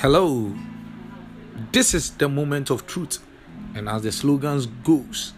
Hello. 0.00 0.54
This 1.72 1.92
is 1.92 2.12
the 2.12 2.28
moment 2.28 2.70
of 2.70 2.86
truth. 2.86 3.18
And 3.74 3.88
as 3.88 4.02
the 4.02 4.12
slogans 4.12 4.66
goes, 4.84 5.32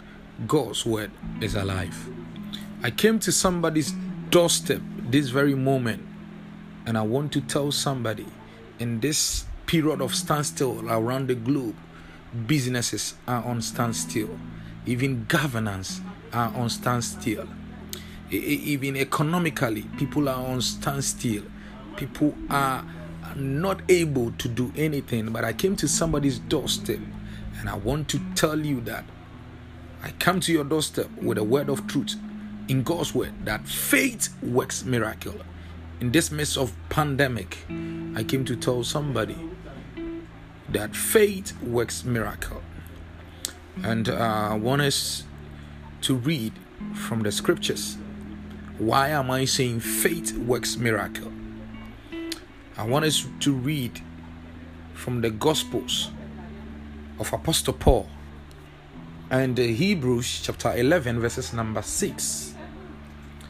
God's 0.47 0.85
word 0.85 1.11
is 1.41 1.55
alive. 1.55 1.97
I 2.83 2.91
came 2.91 3.19
to 3.21 3.33
somebody's 3.33 3.95
doorstep 4.29 4.83
this 5.09 5.31
very 5.31 5.55
moment 5.55 6.03
and 6.85 6.99
I 6.99 7.01
want 7.01 7.33
to 7.33 7.41
tell 7.41 7.73
somebody 7.73 8.27
in 8.79 9.01
this 9.01 9.47
period 9.65 10.03
of 10.03 10.15
standstill 10.15 10.87
around 10.93 11.29
the 11.29 11.37
globe, 11.37 11.77
businesses 12.47 13.15
are 13.27 13.43
on 13.43 13.63
standstill, 13.63 14.39
even 14.85 15.25
governance 15.25 16.03
are 16.35 16.53
on 16.55 16.69
standstill, 16.69 17.49
even 18.31 18.99
economically, 18.99 19.87
people 19.97 20.29
are 20.29 20.45
on 20.45 20.61
standstill. 20.61 21.45
People 21.97 22.35
are 22.49 22.85
not 23.37 23.83
able 23.89 24.33
to 24.33 24.49
do 24.49 24.73
anything. 24.77 25.31
But 25.33 25.45
I 25.45 25.53
came 25.53 25.77
to 25.77 25.89
somebody's 25.89 26.39
doorstep 26.39 27.01
and 27.59 27.69
I 27.69 27.77
want 27.77 28.09
to 28.09 28.21
tell 28.35 28.59
you 28.59 28.81
that 28.83 29.05
I 30.03 30.13
come 30.13 30.41
to 30.41 30.53
your 30.53 30.65
doorstep 30.65 31.11
with 31.21 31.37
a 31.37 31.45
word 31.45 31.69
of 31.69 31.87
truth 31.87 32.17
in 32.69 32.83
God's 32.83 33.15
word 33.15 33.33
that 33.45 33.69
faith 33.69 34.35
works 34.43 34.85
miracle. 34.85 35.35
In 36.01 36.13
this 36.13 36.31
midst 36.31 36.57
of 36.57 36.73
pandemic, 36.89 37.59
I 38.15 38.25
came 38.25 38.45
to 38.47 38.57
tell 38.57 38.83
somebody 38.83 39.37
that 40.71 40.97
faith 40.97 41.61
works 41.63 42.05
miracle. 42.05 42.63
And 43.83 44.09
uh, 44.09 44.49
I 44.53 44.55
want 44.55 44.83
us 44.83 45.25
to 46.03 46.15
read 46.15 46.55
from 46.95 47.23
the 47.23 47.33
scriptures. 47.33 47.99
Why 48.79 49.09
am 49.09 49.31
I 49.31 49.45
saying 49.45 49.81
faith 49.81 50.37
works 50.39 50.77
miracle? 50.77 51.31
I 52.77 52.85
want 52.85 53.05
us 53.05 53.27
to 53.41 53.53
read 53.53 54.01
from 54.95 55.21
the 55.21 55.31
Gospels 55.31 56.11
of 57.19 57.33
Apostle 57.33 57.75
Paul 57.75 58.09
and 59.29 59.59
Hebrews 59.59 60.41
chapter 60.43 60.73
11, 60.75 61.21
verses 61.21 61.53
number 61.53 61.83
6. 61.83 62.55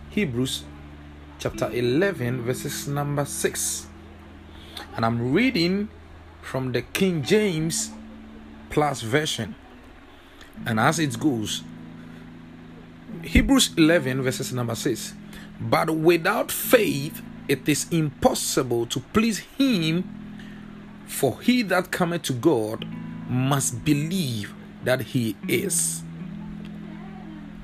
Hebrews 0.09 0.65
chapter 1.39 1.71
11, 1.71 2.43
verses 2.43 2.89
number 2.89 3.25
6. 3.25 3.87
And 4.97 5.05
I'm 5.05 5.33
reading 5.33 5.89
from 6.41 6.73
the 6.73 6.83
King 6.83 7.23
James 7.23 7.91
Plus 8.71 9.03
version. 9.03 9.55
And 10.67 10.81
as 10.81 10.99
it 10.99 11.19
goes, 11.21 11.63
Hebrews 13.23 13.75
11, 13.77 14.23
verses 14.23 14.53
number 14.53 14.75
6. 14.75 15.15
But 15.61 15.91
without 15.91 16.51
faith, 16.51 17.23
it 17.51 17.69
is 17.69 17.89
impossible 17.91 18.87
to 18.87 19.01
please 19.13 19.41
him, 19.59 20.05
for 21.09 21.41
he 21.41 21.63
that 21.63 21.91
cometh 21.91 22.23
to 22.23 22.33
God 22.33 22.87
must 23.29 23.85
believe 23.85 24.55
that 24.85 25.01
he 25.01 25.35
is. 25.49 26.05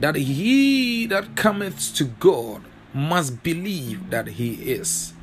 That 0.00 0.16
he 0.16 1.06
that 1.06 1.36
cometh 1.36 1.94
to 1.94 2.04
God 2.04 2.62
must 2.92 3.44
believe 3.44 4.10
that 4.10 4.26
he 4.26 4.54
is, 4.54 5.14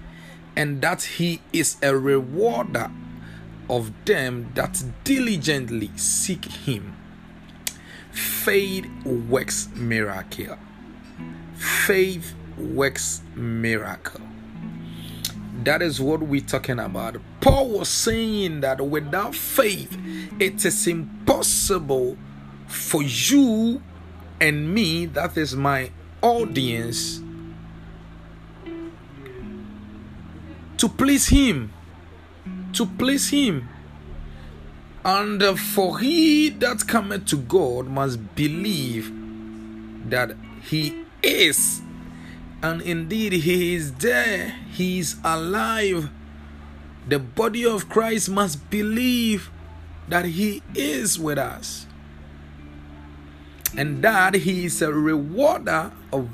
and 0.55 0.81
that 0.81 1.03
he 1.03 1.41
is 1.51 1.75
a 1.83 1.97
rewarder 1.97 2.89
of 3.69 3.91
them 4.05 4.49
that 4.55 4.81
diligently 5.03 5.91
seek 5.97 6.45
him. 6.45 6.95
Faith 8.11 8.85
works 9.03 9.67
miracle. 9.75 10.57
Faith 11.55 12.33
works 12.57 13.21
miracle. 13.35 14.21
That 15.61 15.81
is 15.81 16.01
what 16.01 16.21
we're 16.21 16.41
talking 16.41 16.79
about. 16.79 17.17
Paul 17.39 17.69
was 17.69 17.89
saying 17.89 18.61
that 18.61 18.81
without 18.81 19.35
faith, 19.35 19.97
it 20.39 20.65
is 20.65 20.87
impossible 20.87 22.17
for 22.67 23.03
you 23.03 23.81
and 24.41 24.73
me, 24.73 25.05
that 25.05 25.37
is 25.37 25.55
my 25.55 25.91
audience, 26.21 27.21
to 30.77 30.89
please 30.89 31.27
Him. 31.27 31.71
To 32.73 32.85
please 32.85 33.29
Him. 33.29 33.69
And 35.05 35.41
for 35.59 35.99
he 35.99 36.49
that 36.49 36.87
cometh 36.87 37.25
to 37.27 37.37
God 37.37 37.87
must 37.87 38.35
believe 38.35 39.13
that 40.09 40.35
He 40.63 41.05
is 41.21 41.82
and 42.63 42.81
indeed 42.81 43.33
he 43.33 43.75
is 43.75 43.91
there, 43.95 44.55
he 44.71 44.99
is 44.99 45.17
alive. 45.23 46.09
The 47.05 47.19
body 47.19 47.65
of 47.65 47.89
Christ 47.89 48.29
must 48.29 48.69
believe 48.69 49.51
that 50.07 50.23
he 50.23 50.63
is 50.73 51.19
with 51.19 51.37
us 51.37 51.85
and 53.75 54.01
that 54.01 54.35
he 54.35 54.65
is 54.65 54.81
a 54.81 54.93
rewarder 54.93 55.91
of 56.13 56.29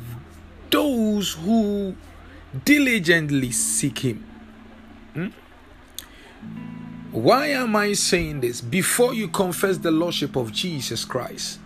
those 0.70 1.34
who 1.34 1.96
diligently 2.64 3.52
seek 3.52 4.00
him. 4.00 4.24
Hmm? 5.16 5.28
Why 7.12 7.48
am 7.48 7.76
I 7.76 7.94
saying 7.94 8.42
this? 8.42 8.62
Before 8.62 9.16
you 9.16 9.30
confess 9.30 9.80
the 9.80 9.90
Lordship 9.90 10.36
of 10.36 10.52
Jesus 10.52 11.06
Christ, 11.06 11.60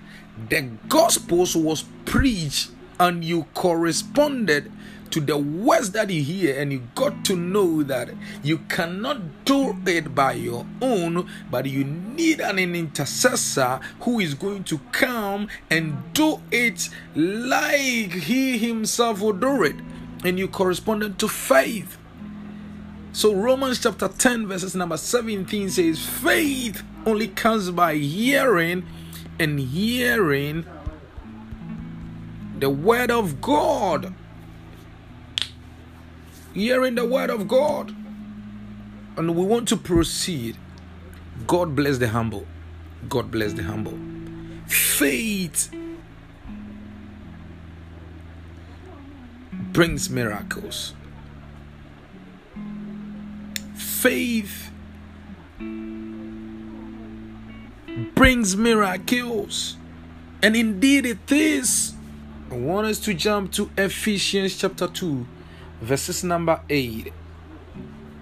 the 0.48 0.62
Gospels 0.88 1.54
was 1.54 1.84
preached 2.06 2.70
and 3.00 3.24
you 3.24 3.44
corresponded 3.54 4.72
to 5.14 5.20
the 5.20 5.38
words 5.38 5.92
that 5.92 6.10
you 6.10 6.24
hear 6.24 6.60
and 6.60 6.74
you 6.74 6.82
got 6.96 7.24
to 7.24 7.36
know 7.36 7.84
that 7.84 8.10
you 8.42 8.58
cannot 8.68 9.46
do 9.46 9.78
it 9.86 10.16
by 10.16 10.34
your 10.34 10.66
own 10.82 11.30
but 11.52 11.68
you 11.68 11.84
need 11.84 12.40
an 12.42 12.58
intercessor 12.58 13.80
who 14.02 14.20
is 14.20 14.34
going 14.34 14.64
to 14.64 14.80
come 14.92 15.48
and 15.70 15.96
do 16.14 16.42
it 16.52 16.90
like 17.16 18.12
he 18.12 18.58
himself 18.58 19.22
will 19.22 19.34
do 19.34 19.62
it. 19.62 19.76
And 20.26 20.40
you 20.40 20.48
corresponded 20.48 21.20
to 21.20 21.28
faith. 21.28 21.96
So 23.12 23.36
romans 23.36 23.84
chapter 23.84 24.08
10 24.08 24.48
verses 24.48 24.74
number 24.74 24.98
17 24.98 25.70
says 25.70 26.04
faith 26.04 26.82
only 27.06 27.28
comes 27.28 27.70
by 27.70 27.98
hearing 27.98 28.84
and 29.38 29.60
hearing 29.60 30.66
the 32.64 32.70
word 32.70 33.12
of 33.12 33.42
God. 33.42 34.14
Hearing 36.54 36.96
the 36.96 37.06
word 37.06 37.30
of 37.30 37.46
God. 37.46 37.94
And 39.18 39.36
we 39.36 39.44
want 39.44 39.68
to 39.68 39.76
proceed. 39.76 40.56
God 41.46 41.76
bless 41.76 41.98
the 41.98 42.08
humble. 42.08 42.48
God 43.10 43.30
bless 43.32 43.52
the 43.52 43.64
humble. 43.64 44.00
Faith 44.66 45.76
brings 49.74 50.10
miracles. 50.10 50.94
Faith 53.76 54.72
brings 58.16 58.56
miracles. 58.56 59.76
And 60.42 60.56
indeed 60.56 61.06
it 61.06 61.30
is. 61.30 61.93
I 62.54 62.56
want 62.56 62.86
us 62.86 63.00
to 63.00 63.16
jump 63.16 63.52
to 63.54 63.72
Ephesians 63.76 64.56
chapter 64.56 64.88
2, 64.88 65.26
verses 65.82 66.24
number 66.24 66.62
8. 66.70 67.12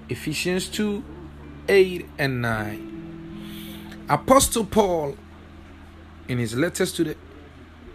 Ephesians 0.07 0.69
2 0.69 1.03
8 1.67 2.05
and 2.17 2.41
9. 2.41 4.05
Apostle 4.07 4.63
Paul, 4.63 5.17
in 6.29 6.37
his 6.37 6.55
letters 6.55 6.93
to 6.93 7.03
the 7.03 7.17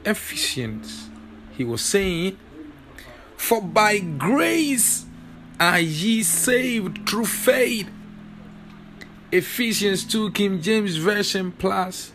Ephesians, 0.04 1.08
he 1.52 1.64
was 1.64 1.80
saying, 1.80 2.36
For 3.38 3.62
by 3.62 4.00
grace 4.00 5.06
are 5.58 5.80
ye 5.80 6.22
saved 6.22 7.08
through 7.08 7.24
faith. 7.24 7.88
Ephesians 9.32 10.04
2 10.04 10.32
King 10.32 10.60
James 10.60 10.96
Version 10.96 11.50
Plus. 11.52 12.12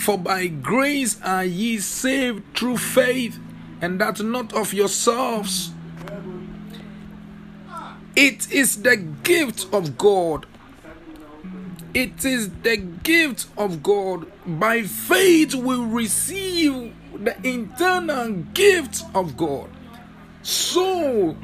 For 0.00 0.16
by 0.16 0.46
grace 0.46 1.20
are 1.22 1.44
ye 1.44 1.78
saved 1.78 2.56
through 2.56 2.78
faith, 2.78 3.38
and 3.82 4.00
that 4.00 4.22
not 4.22 4.54
of 4.54 4.72
yourselves. 4.72 5.72
It 8.16 8.50
is 8.50 8.82
the 8.82 8.96
gift 8.96 9.66
of 9.74 9.98
God. 9.98 10.46
It 11.92 12.24
is 12.24 12.48
the 12.62 12.78
gift 12.78 13.48
of 13.58 13.82
God. 13.82 14.26
By 14.46 14.84
faith, 14.84 15.54
we 15.54 15.76
receive 15.76 16.94
the 17.22 17.36
internal 17.46 18.32
gift 18.54 19.02
of 19.14 19.36
God. 19.36 19.68
So, 20.42 21.36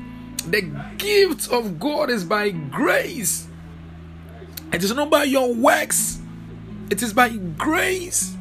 the 0.49 0.63
gift 0.97 1.53
of 1.53 1.79
God 1.79 2.09
is 2.09 2.25
by 2.25 2.53
grace. 2.53 3.49
It 4.73 4.83
is 4.83 4.95
not 4.95 5.11
by 5.11 5.25
your 5.25 5.53
works, 5.53 6.21
it 6.89 7.03
is 7.03 7.13
by 7.13 7.29
grace. 7.37 8.36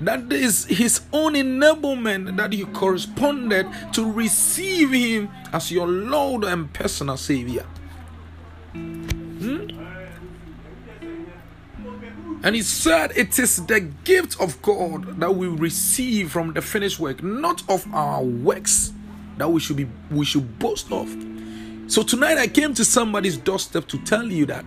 That 0.00 0.30
is 0.30 0.66
his 0.66 1.00
own 1.12 1.34
enablement 1.34 2.36
that 2.36 2.52
you 2.52 2.66
corresponded 2.66 3.66
to 3.94 4.10
receive 4.10 4.92
him 4.92 5.30
as 5.52 5.72
your 5.72 5.86
Lord 5.86 6.44
and 6.44 6.72
personal 6.72 7.16
Savior. 7.16 7.64
Hmm? 8.72 9.70
And 12.42 12.54
he 12.54 12.62
said, 12.62 13.12
It 13.16 13.38
is 13.38 13.64
the 13.66 13.80
gift 13.80 14.38
of 14.40 14.60
God 14.62 15.18
that 15.18 15.34
we 15.34 15.48
receive 15.48 16.30
from 16.30 16.52
the 16.52 16.60
finished 16.60 17.00
work, 17.00 17.22
not 17.22 17.62
of 17.68 17.86
our 17.94 18.22
works 18.22 18.92
that 19.38 19.50
we 19.50 19.60
should 19.60 19.76
be 19.76 19.88
we 20.10 20.24
should 20.24 20.58
boast 20.58 20.92
of. 20.92 21.08
So 21.88 22.02
tonight 22.02 22.38
I 22.38 22.48
came 22.48 22.74
to 22.74 22.84
somebody's 22.84 23.36
doorstep 23.36 23.86
to 23.88 23.98
tell 23.98 24.24
you 24.24 24.46
that 24.46 24.64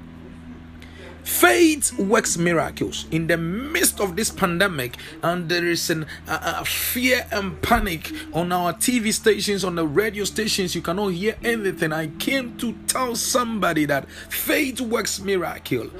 Faith 1.29 1.97
works 1.99 2.37
miracles 2.37 3.05
in 3.11 3.27
the 3.27 3.37
midst 3.37 4.01
of 4.01 4.15
this 4.15 4.29
pandemic, 4.29 4.97
and 5.21 5.47
there 5.47 5.63
is 5.63 5.89
an, 5.89 6.05
a, 6.27 6.55
a 6.59 6.65
fear 6.65 7.25
and 7.31 7.61
panic 7.61 8.11
on 8.33 8.51
our 8.51 8.73
TV 8.73 9.13
stations, 9.13 9.63
on 9.63 9.75
the 9.75 9.85
radio 9.87 10.25
stations. 10.25 10.73
You 10.73 10.81
cannot 10.81 11.09
hear 11.09 11.37
anything. 11.43 11.93
I 11.93 12.07
came 12.07 12.57
to 12.57 12.73
tell 12.87 13.15
somebody 13.15 13.85
that 13.85 14.09
faith 14.09 14.81
works 14.81 15.21
miracle. 15.21 15.91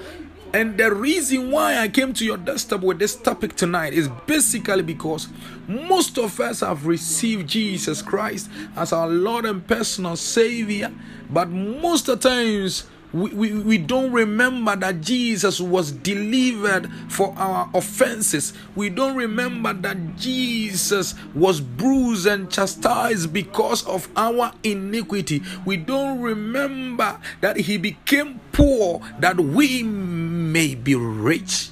And 0.51 0.77
the 0.77 0.93
reason 0.93 1.51
why 1.51 1.77
I 1.77 1.89
came 1.89 2.11
to 2.15 2.25
your 2.25 2.37
desktop 2.37 2.81
with 2.81 2.97
this 2.97 3.15
topic 3.15 3.55
tonight 3.55 3.93
is 3.93 4.09
basically 4.25 4.81
because 4.81 5.29
most 5.67 6.17
of 6.17 6.39
us 6.39 6.61
have 6.61 6.87
received 6.87 7.47
Jesus 7.47 8.01
Christ 8.01 8.49
as 8.75 8.91
our 8.91 9.07
Lord 9.07 9.45
and 9.45 9.65
personal 9.65 10.15
Savior, 10.15 10.91
but 11.29 11.49
most 11.49 12.09
of 12.09 12.19
the 12.19 12.29
times 12.29 12.87
we, 13.13 13.31
we, 13.31 13.53
we 13.53 13.77
don't 13.77 14.11
remember 14.11 14.75
that 14.75 15.01
Jesus 15.01 15.59
was 15.59 15.91
delivered 15.91 16.91
for 17.07 17.33
our 17.37 17.69
offenses. 17.73 18.53
We 18.75 18.89
don't 18.89 19.15
remember 19.15 19.73
that 19.73 20.15
Jesus 20.17 21.15
was 21.33 21.59
bruised 21.59 22.27
and 22.27 22.51
chastised 22.51 23.33
because 23.33 23.85
of 23.87 24.07
our 24.15 24.53
iniquity. 24.63 25.41
We 25.65 25.77
don't 25.77 26.21
remember 26.21 27.19
that 27.41 27.57
he 27.57 27.77
became 27.77 28.39
poor 28.51 29.01
that 29.19 29.39
we 29.39 29.83
may 29.83 30.75
be 30.75 30.95
rich. 30.95 31.71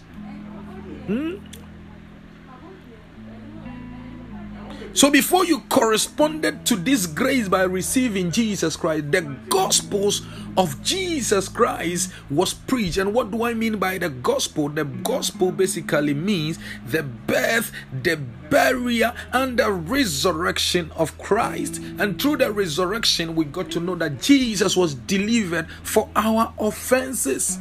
So 4.97 5.11
before 5.11 5.45
you 5.45 5.59
corresponded 5.69 6.65
to 6.65 6.75
this 6.75 7.05
grace 7.05 7.47
by 7.47 7.61
receiving 7.69 8.31
Jesus 8.31 8.75
Christ, 8.75 9.11
the 9.11 9.21
gospels 9.47 10.23
of 10.57 10.81
Jesus 10.81 11.47
Christ 11.47 12.11
was 12.31 12.55
preached. 12.55 12.97
And 12.97 13.13
what 13.13 13.29
do 13.29 13.43
I 13.43 13.53
mean 13.53 13.77
by 13.77 13.99
the 13.99 14.09
gospel? 14.09 14.69
The 14.69 14.85
gospel 14.85 15.51
basically 15.51 16.15
means 16.15 16.57
the 16.83 17.03
birth, 17.03 17.71
the 18.01 18.15
burial, 18.49 19.11
and 19.33 19.59
the 19.59 19.71
resurrection 19.71 20.89
of 20.95 21.15
Christ. 21.19 21.77
And 21.99 22.19
through 22.19 22.37
the 22.37 22.51
resurrection, 22.51 23.35
we 23.35 23.45
got 23.45 23.69
to 23.73 23.79
know 23.79 23.93
that 23.93 24.19
Jesus 24.19 24.75
was 24.75 24.95
delivered 24.95 25.69
for 25.83 26.09
our 26.15 26.55
offenses. 26.57 27.59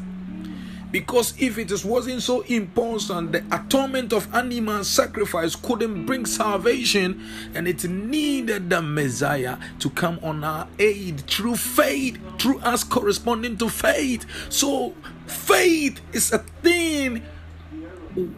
Because 0.97 1.35
if 1.39 1.59
it 1.59 1.71
wasn't 1.85 2.23
so 2.23 2.41
important, 2.41 3.31
the 3.31 3.45
atonement 3.53 4.15
of 4.15 4.35
animal 4.35 4.83
sacrifice 4.83 5.55
couldn't 5.55 6.07
bring 6.07 6.25
salvation, 6.25 7.23
and 7.55 7.69
it 7.69 7.85
needed 7.85 8.71
the 8.71 8.81
Messiah 8.81 9.59
to 9.81 9.91
come 9.91 10.19
on 10.23 10.43
our 10.43 10.67
aid 10.79 11.21
through 11.29 11.57
faith, 11.57 12.19
through 12.39 12.61
us 12.61 12.83
corresponding 12.83 13.59
to 13.59 13.69
faith. 13.69 14.25
So, 14.49 14.95
faith 15.27 16.01
is 16.15 16.33
a 16.33 16.39
thing 16.39 17.21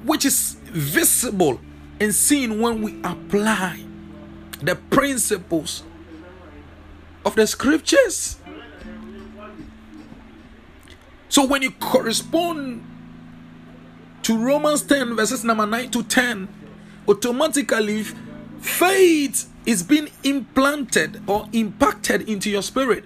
which 0.03 0.25
is 0.25 0.57
visible 0.65 1.61
and 2.01 2.13
seen 2.13 2.61
when 2.61 2.83
we 2.83 3.01
apply 3.05 3.85
the 4.61 4.75
principles 4.75 5.85
of 7.25 7.37
the 7.37 7.47
scriptures. 7.47 8.38
So 11.39 11.45
when 11.45 11.63
you 11.63 11.71
correspond 11.71 12.85
to 14.23 14.37
Romans 14.37 14.83
10, 14.83 15.15
verses 15.15 15.45
number 15.45 15.67
9 15.67 15.89
to 15.93 16.03
10, 16.03 16.49
automatically 17.07 18.03
faith 18.61 19.49
is 19.65 19.85
being 19.85 20.09
implanted 20.25 21.23
or 21.29 21.47
impacted 21.53 22.29
into 22.29 22.51
your 22.51 22.63
spirit. 22.63 23.05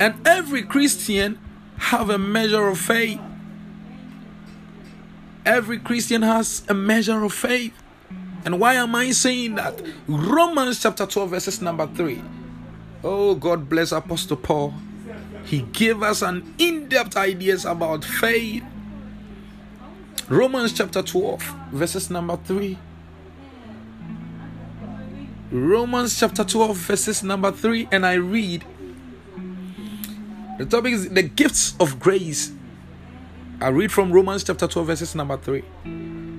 And 0.00 0.16
every 0.26 0.64
Christian 0.64 1.38
have 1.76 2.10
a 2.10 2.18
measure 2.18 2.66
of 2.66 2.80
faith. 2.80 3.20
Every 5.46 5.78
Christian 5.78 6.22
has 6.22 6.64
a 6.68 6.74
measure 6.74 7.22
of 7.22 7.32
faith. 7.32 7.72
And 8.44 8.58
why 8.58 8.74
am 8.74 8.96
I 8.96 9.12
saying 9.12 9.54
that? 9.54 9.80
Romans 10.08 10.82
chapter 10.82 11.06
12, 11.06 11.30
verses 11.30 11.62
number 11.62 11.86
3. 11.86 12.20
Oh, 13.04 13.36
God 13.36 13.68
bless 13.68 13.92
Apostle 13.92 14.38
Paul. 14.38 14.74
He 15.54 15.62
gave 15.62 16.02
us 16.02 16.20
an 16.20 16.52
in-depth 16.58 17.16
ideas 17.16 17.64
about 17.64 18.04
faith. 18.04 18.64
Romans 20.28 20.72
chapter 20.72 21.00
12, 21.00 21.42
verses 21.70 22.10
number 22.10 22.36
3. 22.36 22.76
Romans 25.52 26.18
chapter 26.18 26.42
12, 26.42 26.76
verses 26.76 27.22
number 27.22 27.52
3, 27.52 27.86
and 27.92 28.04
I 28.04 28.14
read. 28.14 28.64
The 30.58 30.66
topic 30.66 30.94
is 30.94 31.08
the 31.10 31.22
gifts 31.22 31.76
of 31.78 32.00
grace. 32.00 32.50
I 33.60 33.68
read 33.68 33.92
from 33.92 34.10
Romans 34.10 34.42
chapter 34.42 34.66
12, 34.66 34.88
verses 34.88 35.14
number 35.14 35.36
3. 35.36 35.62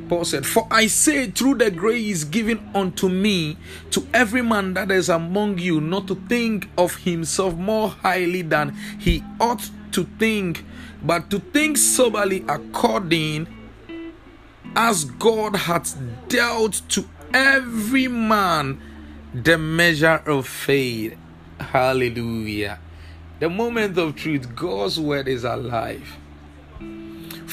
Paul 0.07 0.25
said, 0.25 0.46
For 0.46 0.68
I 0.72 0.88
say, 0.88 1.31
through 1.31 1.56
the 1.56 1.72
grace 1.72 2.24
given 2.24 2.69
unto 2.75 3.10
me, 3.10 3.57
to 3.92 4.07
every 4.13 4.42
man 4.42 4.74
that 4.75 4.92
is 4.92 5.10
among 5.10 5.57
you, 5.57 5.81
not 5.81 6.07
to 6.07 6.16
think 6.16 6.69
of 6.78 6.96
himself 6.98 7.56
more 7.56 7.90
highly 7.90 8.42
than 8.42 8.75
he 9.00 9.24
ought 9.40 9.69
to 9.94 10.04
think, 10.19 10.63
but 11.04 11.30
to 11.30 11.40
think 11.40 11.78
soberly 11.78 12.44
according 12.48 13.48
as 14.75 15.06
God 15.06 15.56
hath 15.56 15.98
dealt 16.28 16.81
to 16.90 17.06
every 17.34 18.08
man 18.08 18.81
the 19.34 19.58
measure 19.58 20.22
of 20.25 20.48
faith. 20.48 21.16
Hallelujah. 21.60 22.80
The 23.40 23.50
moment 23.50 23.98
of 23.98 24.16
truth, 24.16 24.56
God's 24.56 25.00
word 25.00 25.28
is 25.28 25.44
alive. 25.44 26.18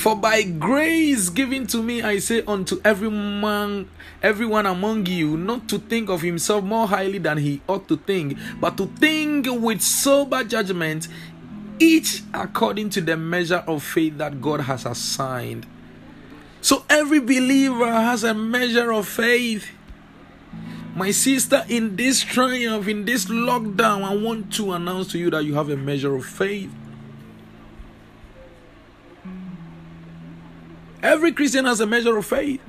For 0.03 0.17
by 0.17 0.43
grace 0.43 1.29
given 1.29 1.69
to 1.69 1.81
me, 1.81 2.03
I 2.03 2.19
say 2.19 2.43
unto 2.43 2.81
every 2.85 3.09
man, 3.09 3.89
everyone 4.21 4.67
among 4.67 5.07
you, 5.07 5.37
not 5.37 5.69
to 5.69 5.79
think 5.79 6.11
of 6.11 6.23
himself 6.23 6.65
more 6.65 6.89
highly 6.89 7.19
than 7.19 7.39
he 7.39 7.63
ought 7.69 7.87
to 7.87 7.97
think, 7.97 8.37
but 8.61 8.77
to 8.79 8.87
think 8.87 9.47
with 9.49 9.81
sober 9.81 10.43
judgment, 10.43 11.07
each 11.79 12.25
according 12.35 12.91
to 12.91 13.01
the 13.01 13.17
measure 13.17 13.63
of 13.69 13.85
faith 13.85 14.19
that 14.19 14.41
God 14.41 14.63
has 14.63 14.87
assigned. 14.87 15.67
So 16.63 16.85
every 16.91 17.21
believer 17.21 17.93
has 17.93 18.25
a 18.25 18.35
measure 18.35 18.93
of 18.93 19.07
faith. 19.07 19.71
My 20.97 21.13
sister, 21.13 21.65
in 21.69 21.95
this 21.95 22.25
triumph, 22.25 22.89
in 22.89 23.05
this 23.05 23.27
lockdown, 23.27 24.03
I 24.03 24.17
want 24.17 24.53
to 24.55 24.73
announce 24.73 25.13
to 25.13 25.19
you 25.21 25.31
that 25.31 25.45
you 25.45 25.55
have 25.55 25.71
a 25.71 25.77
measure 25.77 26.17
of 26.17 26.27
faith. 26.27 26.73
Every 31.03 31.33
Christian 31.33 31.65
has 31.65 31.81
a 31.81 31.87
measure 31.87 32.17
of 32.17 32.27
faith. 32.27 32.61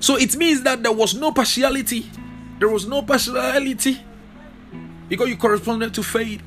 So 0.00 0.16
it 0.16 0.36
means 0.36 0.62
that 0.62 0.82
there 0.82 0.92
was 0.92 1.14
no 1.14 1.32
partiality. 1.32 2.10
There 2.58 2.68
was 2.68 2.86
no 2.86 3.02
partiality 3.02 4.00
because 5.08 5.28
you 5.28 5.36
corresponded 5.36 5.94
to 5.94 6.02
faith. 6.02 6.42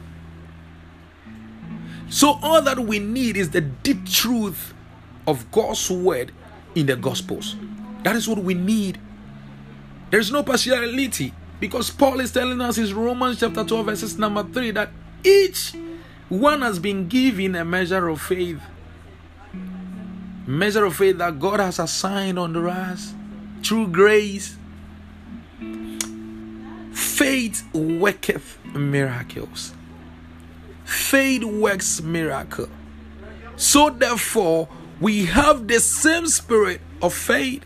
So 2.10 2.39
all 2.41 2.62
that 2.62 2.79
we 2.79 3.00
need 3.00 3.38
is 3.38 3.50
the 3.50 3.62
deep 3.62 4.08
truth 4.08 4.74
of 5.27 5.51
God's 5.51 5.89
word 5.89 6.32
in 6.75 6.86
the 6.86 6.96
Gospels. 6.96 7.56
That 8.03 8.15
is 8.15 8.27
what 8.27 8.39
we 8.39 8.53
need. 8.53 9.00
There 10.10 10.20
is 10.20 10.32
no 10.32 10.41
partiality 10.44 11.34
because 11.60 11.91
Paul 11.91 12.20
is 12.20 12.32
telling 12.32 12.62
us 12.62 12.77
in 12.77 12.96
Romans 12.96 13.39
chapter 13.39 13.63
12, 13.63 13.86
verses 13.86 14.18
number 14.18 14.44
3 14.44 14.72
that 14.72 14.89
each 15.24 15.74
one 16.29 16.62
has 16.62 16.77
been 16.77 17.07
given 17.07 17.55
a 17.55 17.65
measure 17.65 18.07
of 18.07 18.21
faith. 18.21 18.62
Measure 20.45 20.86
of 20.86 20.95
faith 20.95 21.17
that 21.17 21.39
God 21.39 21.59
has 21.59 21.79
assigned 21.79 22.38
unto 22.38 22.67
us 22.67 23.13
through 23.63 23.88
grace. 23.88 24.55
Faith 26.93 27.63
worketh 27.74 28.57
miracles. 28.74 29.74
Faith 30.86 31.43
works 31.43 32.01
miracle. 32.01 32.69
So 33.55 33.89
therefore, 33.89 34.69
we 35.01 35.25
have 35.25 35.67
the 35.67 35.79
same 35.79 36.27
spirit 36.27 36.81
of 37.01 37.13
faith. 37.13 37.65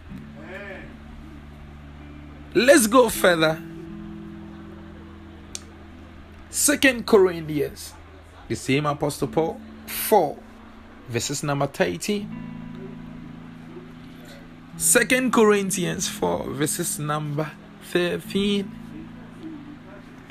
Let's 2.56 2.88
go 2.88 3.10
further. 3.10 3.62
Second 6.50 7.08
Corinthians 7.08 7.94
the 8.48 8.56
same 8.56 8.86
Apostle 8.86 9.28
Paul 9.28 9.60
4 9.88 10.38
verses 11.10 11.44
number 11.44 11.68
13. 11.68 12.28
Second 14.78 15.32
Corinthians 15.32 16.08
4 16.08 16.52
verses 16.52 17.00
number 17.00 17.52
13. 17.92 18.72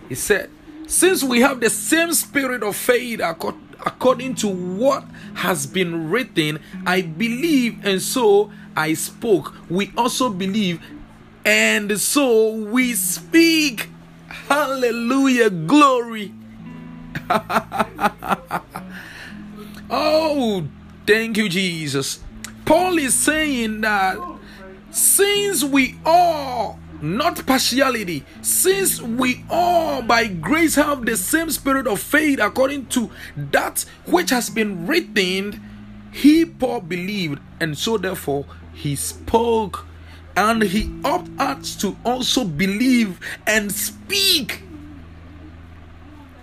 He 0.08 0.14
said, 0.14 0.50
Since 0.86 1.22
we 1.22 1.40
have 1.40 1.60
the 1.60 1.70
same 1.70 2.12
spirit 2.12 2.62
of 2.62 2.76
faith 2.76 3.20
according 3.20 4.34
to 4.36 4.48
what 4.48 5.04
has 5.34 5.66
been 5.66 6.10
written, 6.10 6.60
I 6.86 7.02
believe, 7.02 7.84
and 7.84 8.02
so 8.02 8.50
I 8.76 8.94
spoke. 8.94 9.54
We 9.70 9.92
also 9.96 10.28
believe, 10.28 10.82
and 11.44 11.98
so 12.00 12.50
we 12.52 12.94
speak. 12.94 13.88
Hallelujah. 14.28 15.50
Glory. 15.50 16.32
oh, 19.90 20.66
thank 21.06 21.36
you, 21.36 21.48
Jesus. 21.48 22.20
Paul 22.64 22.98
is 22.98 23.14
saying 23.14 23.80
that 23.82 24.18
since 24.90 25.64
we 25.64 25.96
all 26.04 26.78
not 27.02 27.44
partiality. 27.46 28.24
Since 28.40 29.02
we 29.02 29.44
all 29.50 30.02
by 30.02 30.28
grace 30.28 30.76
have 30.76 31.04
the 31.04 31.16
same 31.16 31.50
spirit 31.50 31.86
of 31.86 32.00
faith 32.00 32.38
according 32.40 32.86
to 32.86 33.10
that 33.36 33.84
which 34.06 34.30
has 34.30 34.48
been 34.48 34.86
written, 34.86 35.60
he 36.12 36.44
Paul 36.44 36.80
believed, 36.80 37.40
and 37.60 37.76
so 37.76 37.98
therefore 37.98 38.46
he 38.72 38.94
spoke, 38.94 39.84
and 40.36 40.62
he 40.62 40.92
ought 41.04 41.28
us 41.38 41.74
to 41.76 41.96
also 42.04 42.44
believe 42.44 43.18
and 43.46 43.72
speak. 43.72 44.62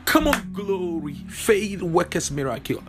Come 0.09 0.27
on, 0.27 0.53
glory, 0.53 1.13
faith 1.27 1.83
workers 1.83 2.31
miracle. 2.31 2.81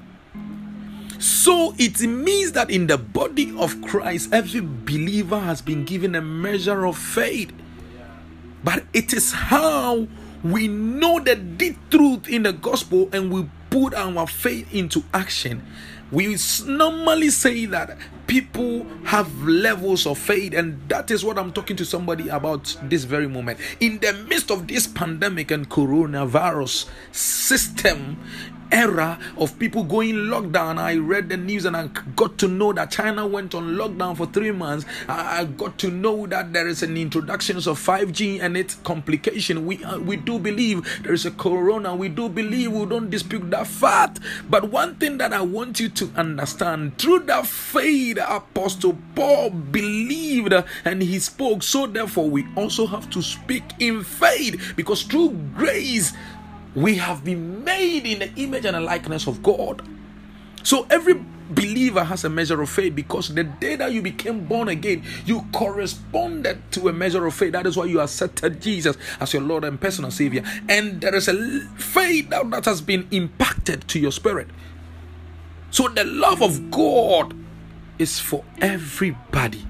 So 1.18 1.74
it 1.76 2.00
means 2.00 2.52
that 2.52 2.70
in 2.70 2.86
the 2.86 2.96
body 2.96 3.54
of 3.58 3.82
Christ, 3.82 4.32
every 4.32 4.62
believer 4.62 5.38
has 5.38 5.60
been 5.60 5.84
given 5.84 6.14
a 6.14 6.22
measure 6.22 6.86
of 6.86 6.96
faith. 6.96 7.52
But 8.64 8.84
it 8.94 9.12
is 9.12 9.32
how 9.32 10.08
we 10.42 10.66
know 10.66 11.20
the 11.20 11.36
deep 11.36 11.90
truth 11.90 12.26
in 12.26 12.44
the 12.44 12.54
gospel 12.54 13.10
and 13.12 13.30
we 13.30 13.50
put 13.68 13.92
our 13.92 14.26
faith 14.26 14.72
into 14.72 15.04
action. 15.12 15.62
We 16.10 16.38
normally 16.64 17.28
say 17.28 17.66
that 17.66 17.98
people 18.30 18.86
have 19.02 19.26
levels 19.42 20.06
of 20.06 20.16
faith, 20.16 20.54
and 20.54 20.78
that 20.88 21.10
is 21.10 21.24
what 21.24 21.36
I'm 21.36 21.52
talking 21.52 21.74
to 21.74 21.84
somebody 21.84 22.28
about 22.28 22.76
this 22.84 23.02
very 23.02 23.26
moment. 23.26 23.58
In 23.80 23.98
the 23.98 24.12
midst 24.12 24.52
of 24.52 24.68
this 24.68 24.86
pandemic 24.86 25.50
and 25.50 25.68
coronavirus 25.68 26.88
system, 27.10 28.22
era 28.72 29.18
of 29.36 29.58
people 29.58 29.84
going 29.84 30.14
lockdown. 30.14 30.78
I 30.78 30.96
read 30.96 31.28
the 31.28 31.36
news 31.36 31.64
and 31.64 31.76
I 31.76 31.88
got 32.16 32.38
to 32.38 32.48
know 32.48 32.72
that 32.72 32.90
China 32.90 33.26
went 33.26 33.54
on 33.54 33.76
lockdown 33.76 34.16
for 34.16 34.26
three 34.26 34.50
months. 34.50 34.86
I 35.08 35.44
got 35.44 35.78
to 35.78 35.90
know 35.90 36.26
that 36.26 36.52
there 36.52 36.68
is 36.68 36.82
an 36.82 36.96
introduction 36.96 37.56
of 37.56 37.64
5G 37.64 38.40
and 38.40 38.56
its 38.56 38.76
complication. 38.76 39.66
We 39.66 39.82
uh, 39.84 39.98
we 39.98 40.16
do 40.16 40.38
believe 40.38 41.02
there 41.02 41.12
is 41.12 41.26
a 41.26 41.30
corona. 41.30 41.94
We 41.94 42.08
do 42.08 42.28
believe 42.28 42.72
we 42.72 42.86
don't 42.86 43.10
dispute 43.10 43.50
that 43.50 43.66
fact. 43.66 44.20
But 44.48 44.70
one 44.70 44.96
thing 44.96 45.18
that 45.18 45.32
I 45.32 45.42
want 45.42 45.80
you 45.80 45.88
to 45.88 46.10
understand 46.16 46.98
through 46.98 47.20
that 47.30 47.46
faith, 47.46 48.18
Apostle 48.26 48.98
Paul 49.14 49.50
believed 49.50 50.52
and 50.84 51.02
he 51.02 51.18
spoke. 51.18 51.62
So 51.62 51.86
therefore, 51.86 52.28
we 52.30 52.46
also 52.56 52.86
have 52.86 53.10
to 53.10 53.22
speak 53.22 53.64
in 53.78 54.04
faith 54.04 54.74
because 54.76 55.02
through 55.02 55.30
grace 55.54 56.12
we 56.74 56.96
have 56.96 57.24
been 57.24 57.64
made 57.64 58.06
in 58.06 58.20
the 58.20 58.32
image 58.36 58.64
and 58.64 58.76
the 58.76 58.80
likeness 58.80 59.26
of 59.26 59.42
God. 59.42 59.82
So 60.62 60.86
every 60.90 61.14
believer 61.50 62.04
has 62.04 62.24
a 62.24 62.28
measure 62.28 62.60
of 62.62 62.70
faith 62.70 62.94
because 62.94 63.34
the 63.34 63.44
day 63.44 63.76
that 63.76 63.92
you 63.92 64.02
became 64.02 64.44
born 64.46 64.68
again, 64.68 65.02
you 65.26 65.46
corresponded 65.52 66.62
to 66.72 66.88
a 66.88 66.92
measure 66.92 67.26
of 67.26 67.34
faith. 67.34 67.52
That 67.52 67.66
is 67.66 67.76
why 67.76 67.86
you 67.86 68.00
accepted 68.00 68.60
Jesus 68.60 68.96
as 69.18 69.32
your 69.32 69.42
Lord 69.42 69.64
and 69.64 69.80
personal 69.80 70.10
Savior. 70.10 70.44
And 70.68 71.00
there 71.00 71.14
is 71.14 71.28
a 71.28 71.60
faith 71.76 72.30
that, 72.30 72.50
that 72.50 72.64
has 72.66 72.80
been 72.80 73.08
impacted 73.10 73.88
to 73.88 73.98
your 73.98 74.12
spirit. 74.12 74.48
So 75.70 75.88
the 75.88 76.04
love 76.04 76.42
of 76.42 76.70
God 76.70 77.34
is 77.98 78.18
for 78.18 78.44
everybody. 78.60 79.66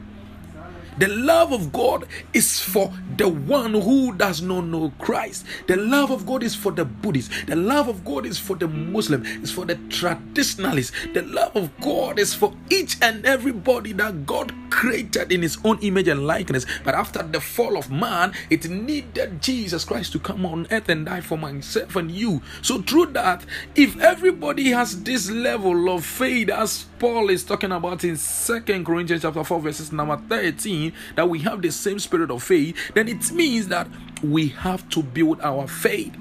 The 1.01 1.09
love 1.09 1.53
of 1.53 1.73
God 1.73 2.07
is 2.35 2.61
for 2.61 2.93
the 3.17 3.27
one 3.27 3.73
who 3.73 4.15
does 4.15 4.43
not 4.43 4.67
know 4.67 4.93
Christ. 4.99 5.47
The 5.67 5.77
love 5.77 6.11
of 6.11 6.27
God 6.27 6.43
is 6.43 6.55
for 6.55 6.73
the 6.73 6.85
Buddhist. 6.85 7.33
The 7.47 7.57
love 7.57 7.89
of 7.89 8.05
God 8.05 8.27
is 8.27 8.39
for 8.39 8.55
the 8.55 8.69
Muslim. 8.69 9.23
It's 9.25 9.51
for 9.51 9.65
the 9.65 9.77
traditionalist. 9.77 11.15
The 11.15 11.23
love 11.23 11.57
of 11.57 11.71
God 11.81 12.19
is 12.19 12.35
for 12.35 12.53
each 12.69 12.99
and 13.01 13.25
everybody 13.25 13.93
that 13.95 14.27
God 14.27 14.53
created 14.71 15.33
in 15.33 15.43
his 15.43 15.59
own 15.65 15.79
image 15.81 16.09
and 16.09 16.27
likeness. 16.27 16.67
But 16.85 16.95
after 16.95 17.23
the 17.23 17.41
fall 17.41 17.77
of 17.77 17.91
man, 17.91 18.33
it 18.51 18.69
needed 18.69 19.43
Jesus 19.43 19.85
Christ 19.85 20.13
to 20.13 20.19
come 20.19 20.47
on 20.47 20.67
earth 20.71 20.89
and 20.89 21.07
die 21.07 21.21
for 21.21 21.37
myself 21.37 21.97
and 21.97 22.11
you. 22.11 22.43
So 22.63 22.81
through 22.83 23.07
that, 23.07 23.45
if 23.75 23.99
everybody 24.01 24.71
has 24.71 25.03
this 25.03 25.31
level 25.31 25.91
of 25.91 26.05
faith 26.05 26.51
as 26.51 26.85
Paul 26.99 27.31
is 27.31 27.45
talking 27.45 27.73
about 27.73 28.05
in 28.05 28.17
Second 28.17 28.85
Corinthians 28.85 29.23
chapter 29.23 29.43
4, 29.43 29.61
verses 29.61 29.93
number 29.93 30.21
13, 30.29 30.90
that 31.17 31.29
we 31.29 31.41
have 31.41 31.63
the 31.63 31.71
same 31.71 31.99
spirit 31.99 32.31
of 32.31 32.43
faith, 32.43 32.77
then 32.95 33.09
it 33.09 33.31
means 33.33 33.69
that 33.69 33.89
we 34.23 34.49
have 34.49 34.89
to 34.91 35.03
build 35.03 35.41
our 35.41 35.67
faith. 35.67 36.17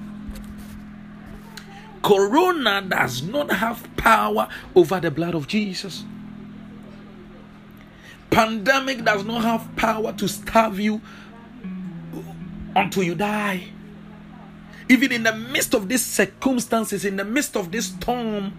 Corona 2.02 2.82
does 2.82 3.22
not 3.22 3.50
have 3.50 3.86
power 3.96 4.48
over 4.74 5.00
the 5.00 5.10
blood 5.10 5.34
of 5.34 5.46
Jesus. 5.46 6.04
Pandemic 8.30 9.04
does 9.04 9.24
not 9.24 9.42
have 9.42 9.76
power 9.76 10.12
to 10.14 10.28
starve 10.28 10.80
you 10.80 11.00
until 12.74 13.02
you 13.02 13.14
die. 13.14 13.64
Even 14.88 15.12
in 15.12 15.22
the 15.24 15.34
midst 15.34 15.74
of 15.74 15.88
these 15.88 16.04
circumstances, 16.04 17.04
in 17.04 17.16
the 17.16 17.24
midst 17.24 17.56
of 17.56 17.70
this 17.70 17.86
storm, 17.86 18.52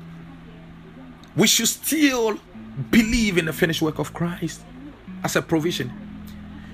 we 1.35 1.47
should 1.47 1.67
still 1.67 2.39
believe 2.89 3.37
in 3.37 3.45
the 3.45 3.53
finished 3.53 3.81
work 3.81 3.99
of 3.99 4.13
Christ 4.13 4.61
as 5.23 5.35
a 5.35 5.41
provision. 5.41 5.91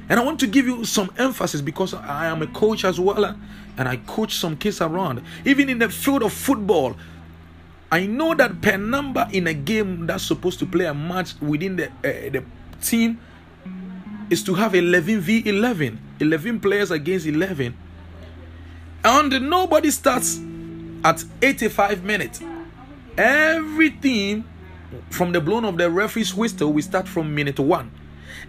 And 0.10 0.20
I 0.20 0.24
want 0.24 0.40
to 0.40 0.48
give 0.48 0.66
you 0.66 0.86
some 0.86 1.12
emphasis 1.18 1.62
because 1.62 1.94
I 1.94 2.28
am 2.28 2.42
a 2.42 2.48
coach 2.48 2.86
as 2.86 3.00
well 3.00 3.36
and 3.78 3.88
I 3.88 3.98
coach 3.98 4.36
some 4.36 4.56
kids 4.56 4.82
around. 4.82 5.22
Even 5.46 5.70
in 5.70 5.80
the 5.80 5.90
field 5.90 6.24
of 6.24 6.32
football, 6.32 6.96
I 7.92 8.06
know 8.06 8.34
that 8.36 8.62
per 8.62 8.78
number 8.78 9.28
in 9.32 9.48
a 9.48 9.54
game 9.54 10.08
that's 10.08 10.24
supposed 10.24 10.60
to 10.60 10.66
play 10.66 10.86
a 10.86 10.94
match 10.94 11.40
within 11.42 11.76
the, 11.76 11.88
uh, 11.88 11.92
the 12.32 12.44
team 12.82 13.20
is 14.30 14.44
to 14.44 14.54
have 14.54 14.76
11 14.76 15.20
v 15.22 15.44
11, 15.46 16.00
11 16.20 16.60
players 16.60 16.92
against 16.92 17.26
11. 17.26 17.76
And 19.04 19.50
nobody 19.50 19.92
starts 19.92 20.40
at 21.04 21.24
85 21.42 22.04
minutes. 22.04 22.42
Every 23.18 23.92
team 23.92 24.44
from 25.10 25.32
the 25.32 25.40
blown 25.40 25.66
of 25.66 25.78
the 25.78 25.90
referee's 25.90 26.34
whistle, 26.34 26.74
we 26.74 26.82
start 26.82 27.08
from 27.08 27.34
minute 27.34 27.60
one. 27.60 27.92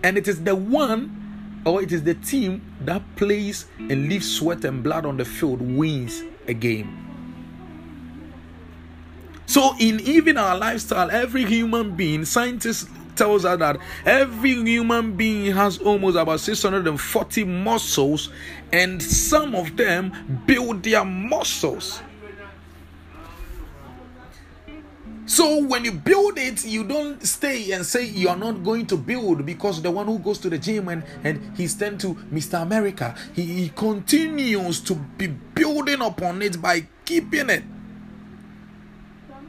And 0.02 0.16
it 0.18 0.28
is 0.28 0.42
the 0.42 0.54
one, 0.54 1.62
or 1.64 1.82
it 1.82 1.92
is 1.92 2.02
the 2.02 2.14
team 2.14 2.62
that 2.82 3.02
plays 3.16 3.66
and 3.78 4.08
leaves 4.08 4.30
sweat 4.30 4.64
and 4.64 4.82
blood 4.82 5.06
on 5.06 5.16
the 5.16 5.24
field 5.24 5.60
wins 5.60 6.22
a 6.46 6.54
game. 6.54 7.04
So, 9.46 9.74
in 9.80 10.00
even 10.00 10.36
our 10.36 10.58
lifestyle, 10.58 11.10
every 11.10 11.44
human 11.44 11.96
being, 11.96 12.26
scientists 12.26 12.88
tells 13.16 13.44
us 13.44 13.58
that 13.58 13.78
every 14.04 14.54
human 14.62 15.16
being 15.16 15.54
has 15.54 15.78
almost 15.78 16.16
about 16.16 16.40
640 16.40 17.44
muscles, 17.44 18.30
and 18.72 19.02
some 19.02 19.54
of 19.54 19.76
them 19.76 20.44
build 20.46 20.82
their 20.82 21.04
muscles. 21.04 22.00
So 25.28 25.62
when 25.62 25.84
you 25.84 25.92
build 25.92 26.38
it, 26.38 26.64
you 26.64 26.84
don't 26.84 27.22
stay 27.22 27.72
and 27.72 27.84
say 27.84 28.06
you 28.06 28.30
are 28.30 28.36
not 28.36 28.64
going 28.64 28.86
to 28.86 28.96
build 28.96 29.44
because 29.44 29.82
the 29.82 29.90
one 29.90 30.06
who 30.06 30.18
goes 30.18 30.38
to 30.38 30.48
the 30.48 30.56
gym 30.56 30.88
and, 30.88 31.04
and 31.22 31.54
he's 31.54 31.74
turned 31.74 32.00
to 32.00 32.14
Mr. 32.32 32.62
America, 32.62 33.14
he, 33.34 33.44
he 33.44 33.68
continues 33.68 34.80
to 34.80 34.94
be 34.94 35.26
building 35.26 36.00
upon 36.00 36.40
it 36.40 36.62
by 36.62 36.86
keeping 37.04 37.50
it. 37.50 37.62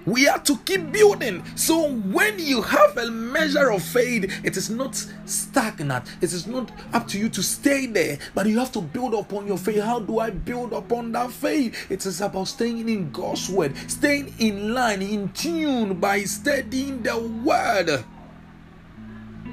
We 0.06 0.28
are 0.28 0.40
to 0.40 0.58
keep 0.60 0.92
building. 0.92 1.44
So 1.56 1.92
when 1.92 2.40
you 2.40 2.62
have 2.62 2.98
a 2.98 3.12
measure 3.12 3.72
of 3.72 3.84
faith, 3.84 4.42
it 4.44 4.58
is 4.58 4.70
not 4.70 4.96
stagnant. 5.26 6.06
It 6.22 6.34
is 6.34 6.48
not 6.48 6.72
up 6.94 7.08
to 7.10 7.20
you 7.20 7.30
to 7.30 7.44
stay 7.44 7.86
there, 7.86 8.18
but 8.34 8.48
you 8.48 8.58
have 8.58 8.72
to 8.72 8.82
build 8.82 9.14
upon 9.14 9.46
your 9.46 9.58
faith. 9.58 9.84
How 9.84 10.00
do 10.00 10.20
I 10.20 10.32
build 10.32 10.74
upon 10.74 11.12
that 11.12 11.32
faith? 11.32 11.92
It 11.92 12.06
is 12.06 12.22
about 12.22 12.48
staying 12.48 12.90
in 12.90 13.12
God's 13.12 13.50
word, 13.50 13.76
staying 13.88 14.34
in 14.40 14.74
line, 14.74 15.02
in 15.02 15.30
tune 15.30 16.00
by 16.00 16.24
studying 16.24 17.04
the 17.04 17.20
word. 17.20 18.04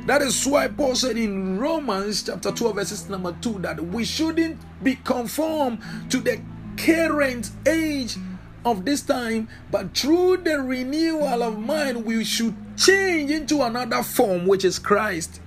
That 0.07 0.23
is 0.23 0.47
why 0.47 0.69
Paul 0.69 0.95
said 0.95 1.17
in 1.17 1.59
Romans 1.59 2.23
chapter 2.23 2.53
12, 2.53 2.77
verses 2.77 3.09
number 3.09 3.37
2, 3.41 3.59
that 3.59 3.85
we 3.85 4.05
shouldn't 4.05 4.59
be 4.83 4.95
conformed 4.97 5.81
to 6.11 6.21
the 6.21 6.41
current 6.77 7.51
age 7.67 8.17
of 8.67 8.85
this 8.85 9.01
time, 9.01 9.49
but 9.71 9.97
through 9.97 10.39
the 10.39 10.61
renewal 10.61 11.43
of 11.45 11.59
mind, 11.59 12.05
we 12.05 12.25
should 12.25 12.55
change 12.77 13.31
into 13.31 13.63
another 13.63 14.03
form, 14.03 14.45
which 14.47 14.65
is 14.65 14.81
Christ. 14.81 15.41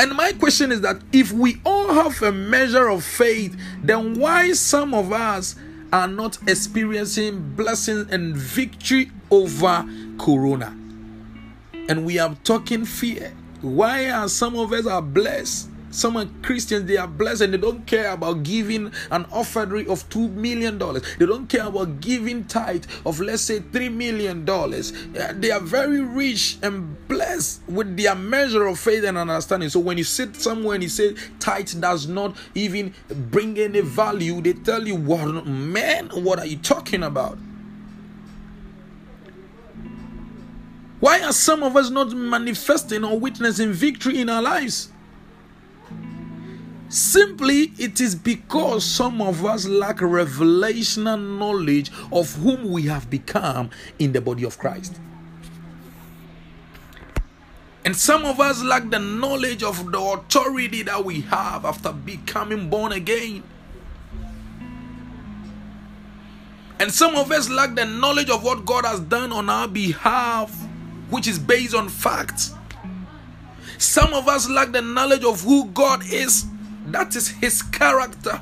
And 0.00 0.12
my 0.14 0.32
question 0.38 0.70
is 0.70 0.82
that 0.82 1.00
if 1.10 1.32
we 1.32 1.60
all 1.64 1.92
have 1.92 2.22
a 2.22 2.30
measure 2.30 2.88
of 2.88 3.02
faith, 3.02 3.58
then 3.82 4.20
why 4.20 4.52
some 4.52 4.92
of 4.92 5.10
us 5.10 5.56
are 5.90 6.06
not 6.06 6.38
experiencing 6.46 7.54
blessings 7.56 8.12
and 8.12 8.36
victory 8.36 9.10
over 9.30 9.84
corona? 10.18 10.76
And 11.88 12.04
we 12.04 12.18
are 12.18 12.36
talking 12.44 12.84
fear. 12.84 13.32
Why 13.62 14.10
are 14.10 14.28
some 14.28 14.54
of 14.54 14.72
us 14.72 14.86
are 14.86 15.02
blessed 15.02 15.70
some 15.90 16.42
Christians, 16.42 16.84
they 16.86 16.96
are 16.96 17.06
blessed 17.06 17.42
and 17.42 17.54
they 17.54 17.58
don't 17.58 17.86
care 17.86 18.12
about 18.12 18.42
giving 18.42 18.92
an 19.10 19.26
offering 19.32 19.88
of 19.88 20.08
$2 20.10 20.30
million. 20.32 20.78
They 20.78 21.26
don't 21.26 21.48
care 21.48 21.66
about 21.66 22.00
giving 22.00 22.44
tithe 22.44 22.84
of, 23.06 23.20
let's 23.20 23.42
say, 23.42 23.60
$3 23.60 23.92
million. 23.92 24.44
They 25.40 25.50
are 25.50 25.60
very 25.60 26.00
rich 26.00 26.58
and 26.62 27.08
blessed 27.08 27.62
with 27.68 27.96
their 27.96 28.14
measure 28.14 28.66
of 28.66 28.78
faith 28.78 29.04
and 29.04 29.16
understanding. 29.16 29.68
So 29.70 29.80
when 29.80 29.98
you 29.98 30.04
sit 30.04 30.36
somewhere 30.36 30.74
and 30.74 30.82
you 30.82 30.88
say 30.88 31.14
tithe 31.38 31.80
does 31.80 32.06
not 32.06 32.36
even 32.54 32.94
bring 33.08 33.58
any 33.58 33.80
value, 33.80 34.40
they 34.40 34.52
tell 34.52 34.86
you, 34.86 34.96
what, 34.96 35.46
man, 35.46 36.08
what 36.08 36.38
are 36.38 36.46
you 36.46 36.58
talking 36.58 37.02
about? 37.02 37.38
Why 41.00 41.22
are 41.22 41.32
some 41.32 41.62
of 41.62 41.76
us 41.76 41.90
not 41.90 42.10
manifesting 42.10 43.04
or 43.04 43.18
witnessing 43.18 43.72
victory 43.72 44.18
in 44.20 44.28
our 44.28 44.42
lives? 44.42 44.90
Simply, 46.88 47.72
it 47.78 48.00
is 48.00 48.14
because 48.14 48.84
some 48.84 49.20
of 49.20 49.44
us 49.44 49.66
lack 49.66 49.98
revelational 49.98 51.38
knowledge 51.38 51.90
of 52.10 52.34
whom 52.36 52.70
we 52.70 52.82
have 52.84 53.10
become 53.10 53.70
in 53.98 54.12
the 54.12 54.20
body 54.20 54.44
of 54.44 54.58
Christ. 54.58 54.98
And 57.84 57.94
some 57.94 58.24
of 58.24 58.40
us 58.40 58.62
lack 58.62 58.88
the 58.90 58.98
knowledge 58.98 59.62
of 59.62 59.92
the 59.92 60.00
authority 60.00 60.82
that 60.82 61.04
we 61.04 61.20
have 61.22 61.64
after 61.64 61.92
becoming 61.92 62.70
born 62.70 62.92
again. 62.92 63.42
And 66.80 66.92
some 66.92 67.16
of 67.16 67.30
us 67.32 67.50
lack 67.50 67.74
the 67.74 67.84
knowledge 67.84 68.30
of 68.30 68.44
what 68.44 68.64
God 68.64 68.84
has 68.84 69.00
done 69.00 69.32
on 69.32 69.50
our 69.50 69.68
behalf, 69.68 70.54
which 71.10 71.26
is 71.26 71.38
based 71.38 71.74
on 71.74 71.88
facts. 71.88 72.54
Some 73.78 74.14
of 74.14 74.28
us 74.28 74.48
lack 74.48 74.72
the 74.72 74.82
knowledge 74.82 75.24
of 75.24 75.42
who 75.42 75.66
God 75.66 76.02
is 76.04 76.46
that 76.94 77.14
is 77.16 77.28
his 77.28 77.62
character. 77.62 78.40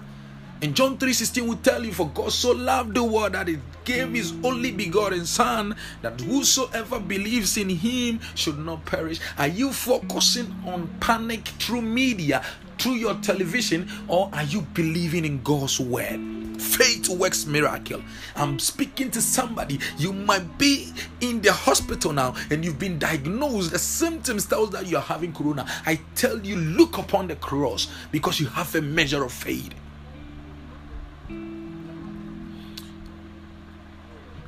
And 0.63 0.75
John 0.75 0.97
3:16 0.97 1.47
will 1.47 1.57
tell 1.57 1.85
you, 1.85 1.93
For 1.93 2.09
God 2.09 2.33
so 2.33 2.53
loved 2.53 2.95
the 2.95 3.05
world 3.05 3.35
that 3.35 3.49
he 3.49 3.59
gave 3.85 4.13
his 4.13 4.33
only 4.43 4.73
begotten 4.73 5.27
Son, 5.27 5.77
that 6.03 6.21
whosoever 6.21 6.99
believes 6.99 7.57
in 7.57 7.69
him 7.69 8.21
should 8.35 8.59
not 8.59 8.87
perish. 8.87 9.21
Are 9.37 9.49
you 9.49 9.73
focusing 9.73 10.55
on 10.67 10.89
panic 10.99 11.47
through 11.59 11.83
media, 11.83 12.43
through 12.79 12.95
your 12.95 13.15
television, 13.15 13.89
or 14.09 14.31
are 14.33 14.45
you 14.45 14.63
believing 14.75 15.25
in 15.25 15.43
God's 15.43 15.81
word? 15.81 16.37
Faith 16.59 17.09
works 17.09 17.47
miracle. 17.47 18.03
I'm 18.35 18.59
speaking 18.59 19.11
to 19.13 19.21
somebody. 19.21 19.79
You 19.99 20.13
might 20.13 20.59
be 20.59 20.93
in 21.21 21.41
the 21.41 21.53
hospital 21.53 22.13
now 22.13 22.35
and 22.51 22.65
you've 22.65 22.79
been 22.79 22.99
diagnosed. 22.99 23.73
The 23.73 23.79
symptoms 23.79 24.47
tells 24.47 24.71
that 24.71 24.87
you 24.87 24.97
are 24.97 25.03
having 25.03 25.33
corona. 25.33 25.67
I 25.85 26.01
tell 26.15 26.39
you, 26.39 26.57
look 26.57 26.99
upon 26.99 27.29
the 27.29 27.37
cross 27.37 27.89
because 28.11 28.41
you 28.41 28.47
have 28.47 28.75
a 28.75 28.81
measure 28.81 29.23
of 29.23 29.33
faith. 29.33 29.75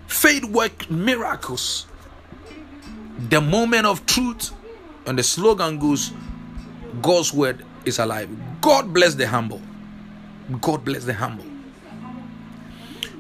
Faith 0.07 0.45
works 0.47 0.89
miracles. 0.91 1.87
The 3.29 3.41
moment 3.41 3.87
of 3.87 4.07
truth 4.07 4.53
and 5.07 5.19
the 5.19 5.23
slogan 5.23 5.79
goes, 5.79 6.13
God's 7.03 7.33
word 7.33 7.65
is 7.89 7.99
alive. 7.99 8.29
God 8.61 8.93
bless 8.95 9.15
the 9.15 9.27
humble. 9.27 9.61
God 10.61 10.85
bless 10.85 11.05
the 11.05 11.15
humble. 11.15 11.45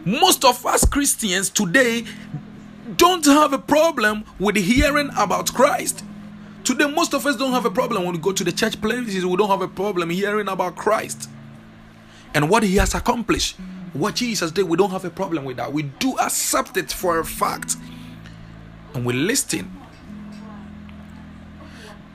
Most 0.04 0.44
of 0.44 0.64
us 0.64 0.84
Christians 0.84 1.50
today 1.50 2.04
don't 2.96 3.24
have 3.26 3.52
a 3.52 3.58
problem 3.58 4.24
with 4.38 4.56
hearing 4.56 5.10
about 5.16 5.52
Christ. 5.52 6.04
Today, 6.64 6.86
most 6.86 7.14
of 7.14 7.26
us 7.26 7.36
don't 7.36 7.52
have 7.52 7.64
a 7.64 7.70
problem 7.70 8.04
when 8.04 8.12
we 8.12 8.18
go 8.18 8.32
to 8.32 8.44
the 8.44 8.52
church 8.52 8.80
places, 8.80 9.24
we 9.24 9.36
don't 9.36 9.48
have 9.48 9.62
a 9.62 9.68
problem 9.68 10.10
hearing 10.10 10.48
about 10.48 10.76
Christ 10.76 11.28
and 12.34 12.48
what 12.50 12.62
He 12.62 12.76
has 12.76 12.94
accomplished. 12.94 13.56
What 13.94 14.16
Jesus 14.16 14.50
did, 14.50 14.68
we 14.68 14.76
don't 14.76 14.90
have 14.90 15.04
a 15.04 15.10
problem 15.10 15.44
with 15.44 15.56
that. 15.56 15.72
We 15.72 15.84
do 15.84 16.16
accept 16.18 16.76
it 16.76 16.92
for 16.92 17.18
a 17.18 17.24
fact 17.24 17.76
and 18.94 19.04
we 19.06 19.14
listen. 19.14 19.70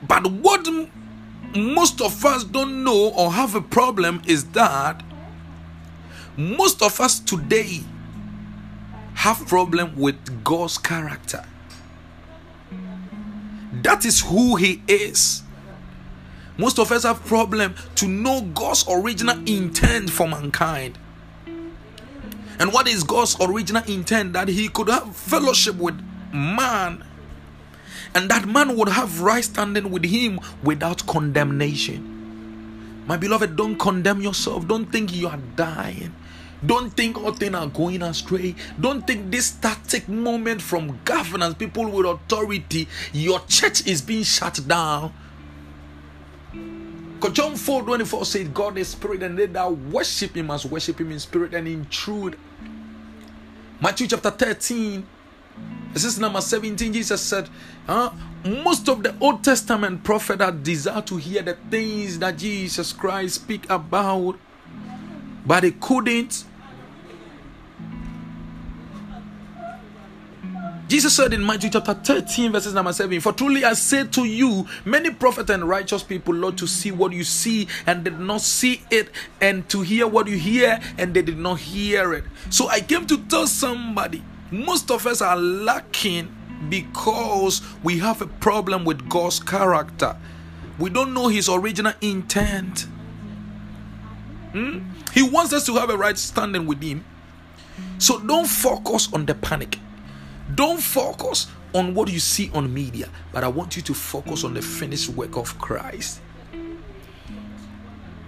But 0.06 0.26
what 0.26 0.66
most 1.54 2.00
of 2.00 2.24
us 2.24 2.44
don't 2.44 2.82
know 2.82 3.10
or 3.10 3.32
have 3.32 3.54
a 3.54 3.60
problem 3.60 4.22
is 4.26 4.44
that 4.50 5.02
most 6.36 6.82
of 6.82 7.00
us 7.00 7.20
today 7.20 7.80
have 9.14 9.46
problem 9.46 9.96
with 9.96 10.42
God's 10.42 10.78
character. 10.78 11.44
That 13.82 14.04
is 14.04 14.20
who 14.20 14.56
he 14.56 14.82
is. 14.88 15.42
Most 16.56 16.78
of 16.78 16.90
us 16.92 17.04
have 17.04 17.24
problem 17.24 17.74
to 17.96 18.06
know 18.06 18.42
God's 18.54 18.84
original 18.88 19.36
intent 19.46 20.10
for 20.10 20.28
mankind. 20.28 20.98
And 22.58 22.72
what 22.72 22.86
is 22.86 23.02
God's 23.02 23.36
original 23.40 23.82
intent? 23.84 24.32
That 24.32 24.48
he 24.48 24.68
could 24.68 24.88
have 24.88 25.16
fellowship 25.16 25.76
with 25.76 26.00
man 26.32 27.04
and 28.14 28.30
that 28.30 28.46
man 28.46 28.76
would 28.76 28.88
have 28.88 29.20
right 29.20 29.44
standing 29.44 29.90
with 29.90 30.04
him 30.04 30.40
without 30.62 31.06
condemnation. 31.06 32.12
My 33.06 33.16
beloved, 33.16 33.56
don't 33.56 33.76
condemn 33.76 34.20
yourself. 34.22 34.66
Don't 34.66 34.86
think 34.86 35.14
you 35.14 35.28
are 35.28 35.40
dying. 35.56 36.14
Don't 36.64 36.90
think 36.90 37.18
all 37.18 37.32
things 37.32 37.54
are 37.54 37.66
going 37.66 38.02
astray. 38.02 38.54
Don't 38.80 39.06
think 39.06 39.30
this 39.30 39.46
static 39.46 40.08
moment 40.08 40.62
from 40.62 40.98
governance, 41.04 41.54
people 41.54 41.90
with 41.90 42.06
authority, 42.06 42.88
your 43.12 43.40
church 43.46 43.86
is 43.86 44.00
being 44.00 44.22
shut 44.22 44.60
down. 44.66 45.12
Because 46.52 47.32
John 47.32 47.56
4 47.56 47.82
24 47.82 48.24
says, 48.24 48.48
God 48.48 48.78
is 48.78 48.88
spirit, 48.88 49.22
and 49.22 49.38
they 49.38 49.46
that 49.46 49.70
worship 49.70 50.36
him 50.36 50.46
must 50.46 50.66
worship 50.66 51.00
him 51.00 51.12
in 51.12 51.18
spirit 51.18 51.52
and 51.52 51.68
in 51.68 51.86
truth. 51.86 52.36
Matthew 53.80 54.06
chapter 54.06 54.30
13, 54.30 55.06
this 55.94 56.04
is 56.04 56.18
number 56.18 56.40
17. 56.40 56.92
Jesus 56.92 57.22
said, 57.22 57.48
huh? 57.86 58.10
Most 58.44 58.88
of 58.88 59.02
the 59.02 59.16
Old 59.20 59.42
Testament 59.42 60.04
prophet 60.04 60.40
had 60.40 60.62
desire 60.62 61.00
to 61.02 61.16
hear 61.16 61.40
the 61.40 61.54
things 61.70 62.18
that 62.18 62.36
Jesus 62.36 62.92
Christ 62.92 63.36
speak 63.36 63.70
about, 63.70 64.38
but 65.46 65.60
they 65.60 65.70
couldn't 65.70 66.44
Jesus 70.86 71.16
said 71.16 71.32
in 71.32 71.44
Matthew 71.44 71.70
chapter 71.70 71.94
13, 71.94 72.52
verses 72.52 72.74
number 72.74 72.92
7 72.92 73.18
For 73.20 73.32
truly 73.32 73.64
I 73.64 73.72
say 73.72 74.06
to 74.06 74.24
you, 74.26 74.66
many 74.84 75.10
prophets 75.10 75.50
and 75.50 75.66
righteous 75.66 76.02
people 76.02 76.34
love 76.34 76.56
to 76.56 76.66
see 76.66 76.92
what 76.92 77.12
you 77.12 77.24
see 77.24 77.66
and 77.86 78.04
did 78.04 78.20
not 78.20 78.42
see 78.42 78.82
it, 78.90 79.08
and 79.40 79.68
to 79.70 79.80
hear 79.80 80.06
what 80.06 80.28
you 80.28 80.36
hear 80.36 80.78
and 80.98 81.14
they 81.14 81.22
did 81.22 81.38
not 81.38 81.58
hear 81.58 82.12
it. 82.12 82.24
So 82.50 82.68
I 82.68 82.80
came 82.80 83.06
to 83.06 83.16
tell 83.16 83.46
somebody 83.46 84.22
most 84.50 84.90
of 84.90 85.06
us 85.06 85.20
are 85.20 85.36
lacking 85.36 86.34
because 86.68 87.62
we 87.82 87.98
have 87.98 88.22
a 88.22 88.26
problem 88.26 88.84
with 88.84 89.08
God's 89.08 89.40
character. 89.40 90.16
We 90.78 90.90
don't 90.90 91.14
know 91.14 91.28
His 91.28 91.48
original 91.48 91.92
intent. 92.00 92.86
Hmm? 94.52 94.80
He 95.12 95.22
wants 95.22 95.52
us 95.52 95.66
to 95.66 95.74
have 95.74 95.90
a 95.90 95.96
right 95.96 96.16
standing 96.18 96.66
with 96.66 96.82
Him. 96.82 97.04
So 97.98 98.18
don't 98.20 98.46
focus 98.46 99.12
on 99.12 99.26
the 99.26 99.34
panic. 99.34 99.78
Don't 100.54 100.80
focus 100.80 101.48
on 101.74 101.94
what 101.94 102.10
you 102.10 102.20
see 102.20 102.50
on 102.54 102.72
media, 102.72 103.08
but 103.32 103.42
I 103.42 103.48
want 103.48 103.76
you 103.76 103.82
to 103.82 103.94
focus 103.94 104.44
on 104.44 104.54
the 104.54 104.62
finished 104.62 105.08
work 105.10 105.36
of 105.36 105.58
Christ. 105.58 106.20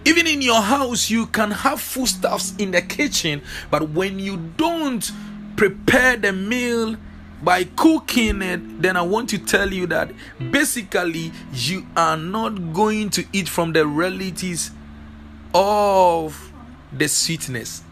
Even 0.04 0.26
in 0.26 0.40
your 0.40 0.60
house, 0.60 1.10
you 1.10 1.26
can 1.26 1.50
have 1.50 1.80
foodstuffs 1.80 2.54
in 2.56 2.70
the 2.70 2.82
kitchen, 2.82 3.42
but 3.70 3.90
when 3.90 4.18
you 4.18 4.36
don't 4.56 5.10
prepare 5.56 6.16
the 6.16 6.32
meal 6.32 6.96
by 7.42 7.64
cooking 7.64 8.42
it, 8.42 8.82
then 8.82 8.96
I 8.96 9.02
want 9.02 9.28
to 9.30 9.38
tell 9.38 9.72
you 9.72 9.86
that 9.88 10.10
basically 10.50 11.32
you 11.52 11.86
are 11.96 12.16
not 12.16 12.72
going 12.72 13.10
to 13.10 13.24
eat 13.32 13.48
from 13.48 13.72
the 13.72 13.86
realities 13.86 14.70
of 15.54 16.52
the 16.92 17.08
sweetness 17.08 17.82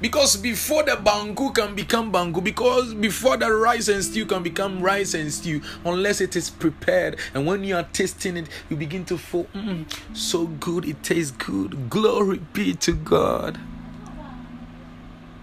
because 0.00 0.36
before 0.36 0.82
the 0.82 0.92
banku 0.92 1.54
can 1.54 1.74
become 1.74 2.12
banku, 2.12 2.44
because 2.44 2.92
before 2.94 3.36
the 3.36 3.50
rice 3.50 3.88
and 3.88 4.04
stew 4.04 4.26
can 4.26 4.42
become 4.42 4.82
rice 4.82 5.14
and 5.14 5.32
stew, 5.32 5.62
unless 5.84 6.20
it 6.20 6.36
is 6.36 6.50
prepared, 6.50 7.16
and 7.32 7.46
when 7.46 7.64
you 7.64 7.74
are 7.76 7.86
tasting 7.94 8.36
it, 8.36 8.48
you 8.68 8.76
begin 8.76 9.04
to 9.06 9.16
feel 9.16 9.46
mm, 9.54 9.86
so 10.12 10.46
good, 10.46 10.84
it 10.84 11.02
tastes 11.02 11.30
good. 11.32 11.88
Glory 11.88 12.40
be 12.52 12.74
to 12.74 12.92
God. 12.92 13.58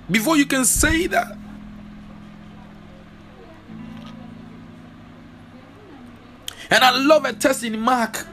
Before 0.09 0.37
you 0.37 0.45
can 0.45 0.65
say 0.65 1.07
that, 1.07 1.37
and 6.69 6.83
I 6.83 6.97
love 6.97 7.25
a 7.25 7.33
test 7.33 7.63
in 7.63 7.79
Mark 7.79 8.25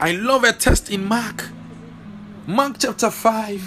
I 0.00 0.12
love 0.12 0.44
a 0.44 0.52
test 0.54 0.90
in 0.90 1.04
Mark. 1.04 1.50
Mark 2.46 2.76
chapter 2.78 3.10
5. 3.10 3.62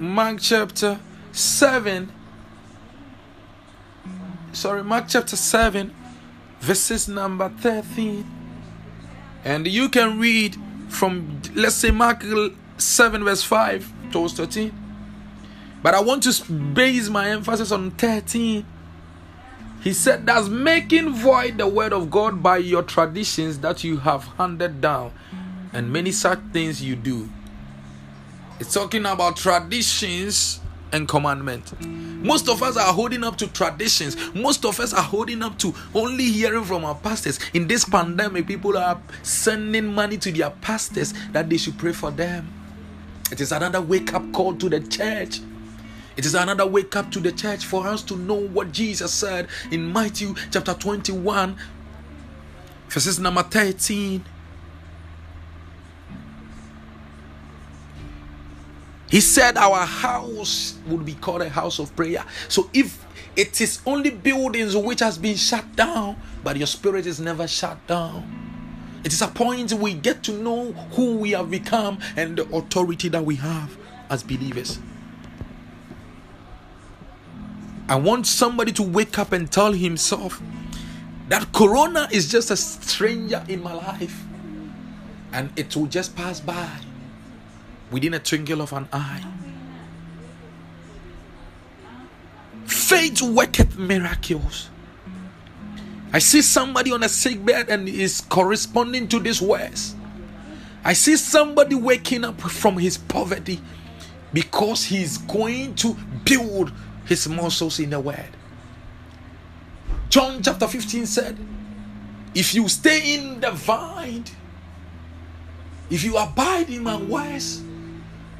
Mark 0.00 0.38
chapter 0.40 0.98
7. 1.30 2.10
Sorry, 4.52 4.82
Mark 4.82 5.04
chapter 5.06 5.36
7, 5.36 5.94
verses 6.58 7.06
number 7.06 7.50
13. 7.60 8.28
And 9.44 9.68
you 9.68 9.88
can 9.88 10.18
read 10.18 10.56
from, 10.88 11.40
let's 11.54 11.76
say, 11.76 11.92
Mark 11.92 12.24
7, 12.78 13.22
verse 13.22 13.44
5 13.44 14.10
towards 14.10 14.32
13. 14.32 14.81
But 15.82 15.94
I 15.94 16.00
want 16.00 16.22
to 16.24 16.52
base 16.52 17.08
my 17.08 17.30
emphasis 17.30 17.72
on 17.72 17.90
13. 17.92 18.64
He 19.82 19.92
said, 19.92 20.26
That's 20.26 20.48
making 20.48 21.10
void 21.10 21.58
the 21.58 21.66
word 21.66 21.92
of 21.92 22.10
God 22.10 22.42
by 22.42 22.58
your 22.58 22.84
traditions 22.84 23.58
that 23.60 23.82
you 23.82 23.96
have 23.98 24.24
handed 24.38 24.80
down, 24.80 25.12
and 25.72 25.92
many 25.92 26.12
such 26.12 26.38
things 26.52 26.82
you 26.82 26.94
do. 26.94 27.28
It's 28.60 28.72
talking 28.72 29.04
about 29.06 29.36
traditions 29.36 30.60
and 30.92 31.08
commandment. 31.08 31.80
Most 31.80 32.48
of 32.48 32.62
us 32.62 32.76
are 32.76 32.92
holding 32.92 33.24
up 33.24 33.36
to 33.38 33.48
traditions. 33.48 34.16
Most 34.34 34.64
of 34.64 34.78
us 34.78 34.94
are 34.94 35.02
holding 35.02 35.42
up 35.42 35.58
to 35.58 35.74
only 35.94 36.24
hearing 36.30 36.62
from 36.62 36.84
our 36.84 36.94
pastors. 36.94 37.40
In 37.54 37.66
this 37.66 37.84
pandemic, 37.84 38.46
people 38.46 38.76
are 38.78 39.00
sending 39.24 39.86
money 39.86 40.16
to 40.18 40.30
their 40.30 40.50
pastors 40.50 41.12
that 41.32 41.50
they 41.50 41.56
should 41.56 41.76
pray 41.76 41.92
for 41.92 42.12
them. 42.12 42.52
It 43.32 43.40
is 43.40 43.50
another 43.50 43.80
wake 43.80 44.14
up 44.14 44.30
call 44.32 44.54
to 44.54 44.68
the 44.68 44.78
church. 44.80 45.40
It 46.16 46.26
is 46.26 46.34
another 46.34 46.66
wake 46.66 46.94
up 46.96 47.10
to 47.12 47.20
the 47.20 47.32
church 47.32 47.64
for 47.64 47.86
us 47.86 48.02
to 48.04 48.16
know 48.16 48.34
what 48.34 48.72
Jesus 48.72 49.12
said 49.12 49.48
in 49.70 49.92
Matthew 49.92 50.34
chapter 50.50 50.74
21, 50.74 51.56
verses 52.88 53.18
number 53.18 53.42
13. 53.42 54.24
He 59.08 59.20
said 59.20 59.58
our 59.58 59.84
house 59.84 60.78
would 60.86 61.04
be 61.04 61.14
called 61.14 61.42
a 61.42 61.48
house 61.48 61.78
of 61.78 61.94
prayer. 61.94 62.24
So 62.48 62.70
if 62.72 63.04
it 63.36 63.60
is 63.60 63.80
only 63.86 64.10
buildings 64.10 64.76
which 64.76 65.00
has 65.00 65.18
been 65.18 65.36
shut 65.36 65.76
down, 65.76 66.16
but 66.42 66.56
your 66.56 66.66
spirit 66.66 67.06
is 67.06 67.20
never 67.20 67.46
shut 67.46 67.86
down. 67.86 68.42
It 69.04 69.12
is 69.12 69.20
a 69.20 69.28
point 69.28 69.72
we 69.72 69.94
get 69.94 70.22
to 70.24 70.32
know 70.32 70.72
who 70.92 71.16
we 71.16 71.32
have 71.32 71.50
become 71.50 71.98
and 72.16 72.38
the 72.38 72.48
authority 72.54 73.08
that 73.08 73.24
we 73.24 73.36
have 73.36 73.76
as 74.08 74.22
believers. 74.22 74.78
I 77.92 77.96
want 77.96 78.26
somebody 78.26 78.72
to 78.72 78.82
wake 78.82 79.18
up 79.18 79.32
and 79.32 79.52
tell 79.52 79.70
himself 79.70 80.40
that 81.28 81.52
Corona 81.52 82.08
is 82.10 82.30
just 82.30 82.50
a 82.50 82.56
stranger 82.56 83.44
in 83.48 83.62
my 83.62 83.74
life 83.74 84.24
and 85.30 85.52
it 85.56 85.76
will 85.76 85.84
just 85.84 86.16
pass 86.16 86.40
by 86.40 86.70
within 87.90 88.14
a 88.14 88.18
twinkle 88.18 88.62
of 88.62 88.72
an 88.72 88.88
eye. 88.94 89.22
Faith 92.64 93.20
worketh 93.20 93.76
miracles. 93.76 94.70
I 96.14 96.18
see 96.18 96.40
somebody 96.40 96.92
on 96.92 97.02
a 97.02 97.10
sick 97.10 97.44
bed 97.44 97.68
and 97.68 97.86
is 97.86 98.22
corresponding 98.22 99.06
to 99.08 99.18
these 99.18 99.42
words. 99.42 99.94
I 100.82 100.94
see 100.94 101.16
somebody 101.16 101.74
waking 101.74 102.24
up 102.24 102.40
from 102.40 102.78
his 102.78 102.96
poverty 102.96 103.60
because 104.32 104.82
he's 104.82 105.18
going 105.18 105.74
to 105.74 105.94
build 106.24 106.72
his 107.06 107.28
muscles 107.28 107.78
in 107.78 107.90
the 107.90 108.00
word. 108.00 108.30
John 110.08 110.42
chapter 110.42 110.66
15 110.66 111.06
said, 111.06 111.38
If 112.34 112.54
you 112.54 112.68
stay 112.68 113.14
in 113.14 113.40
the 113.40 113.50
vine, 113.50 114.24
if 115.90 116.04
you 116.04 116.16
abide 116.16 116.70
in 116.70 116.82
my 116.82 116.96
words, 116.96 117.62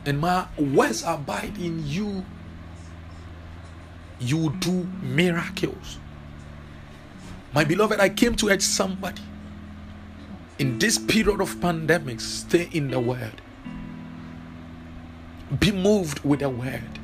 and 0.04 0.20
my 0.20 0.46
words 0.58 1.04
abide 1.06 1.56
in 1.58 1.86
you, 1.86 2.24
you 4.20 4.54
do 4.60 4.86
miracles. 5.02 5.98
My 7.54 7.64
beloved, 7.64 8.00
I 8.00 8.08
came 8.08 8.34
to 8.36 8.48
urge 8.48 8.62
somebody 8.62 9.22
in 10.62 10.78
this 10.78 10.96
period 10.96 11.40
of 11.40 11.60
pandemic, 11.60 12.20
stay 12.20 12.68
in 12.72 12.90
the 12.90 13.00
word. 13.00 13.42
Be 15.58 15.72
moved 15.72 16.20
with 16.20 16.38
the 16.38 16.48
word. 16.48 17.01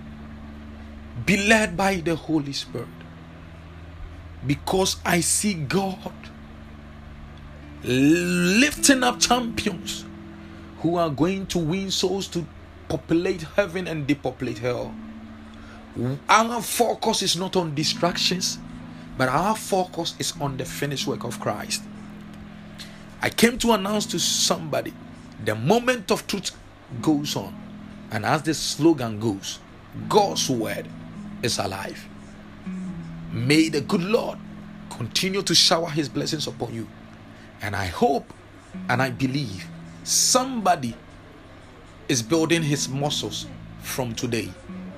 Be 1.25 1.37
led 1.49 1.77
by 1.77 1.97
the 1.97 2.17
Holy 2.17 2.53
Spirit. 2.53 2.89
Because 4.47 4.97
I 5.05 5.21
see 5.21 5.55
God 5.55 6.13
lifting 7.83 9.03
up 9.03 9.21
champions 9.21 10.05
who 10.79 10.97
are 10.97 11.11
going 11.11 11.47
to 11.47 11.59
win 11.59 11.91
souls 11.91 12.29
to 12.29 12.47
populate 12.89 13.43
heaven 13.43 13.87
and 13.87 14.07
depopulate 14.07 14.59
hell. 14.59 14.95
Our 16.29 16.63
focus 16.63 17.23
is 17.23 17.37
not 17.37 17.57
on 17.57 17.75
distractions 17.75 18.59
but 19.19 19.29
our 19.29 19.57
focus 19.57 20.15
is 20.21 20.33
on 20.41 20.57
the 20.57 20.65
finished 20.65 21.09
work 21.09 21.25
of 21.25 21.41
Christ. 21.41 21.83
I 23.21 23.31
came 23.31 23.59
to 23.59 23.73
announce 23.73 24.07
to 24.07 24.21
somebody 24.21 24.95
the 25.45 25.57
moment 25.57 26.13
of 26.13 26.27
truth 26.29 26.57
goes 27.03 27.35
on, 27.35 27.53
and 28.13 28.25
as 28.25 28.43
the 28.43 28.55
slogan 28.55 29.19
goes, 29.19 29.59
God's 30.09 30.49
word 30.49 30.89
is 31.43 31.59
alive. 31.59 32.07
May 33.33 33.69
the 33.69 33.81
good 33.81 34.03
Lord 34.03 34.39
continue 34.91 35.43
to 35.43 35.55
shower 35.55 35.89
his 35.89 36.09
blessings 36.09 36.47
upon 36.47 36.75
you. 36.75 36.89
And 37.63 37.75
I 37.77 37.87
hope 37.87 38.33
and 38.89 39.03
I 39.03 39.11
believe 39.11 39.67
somebody 40.05 40.95
is 42.09 42.23
building 42.23 42.63
his 42.63 42.89
muscles 42.89 43.47
from 43.83 44.15
today 44.15 44.51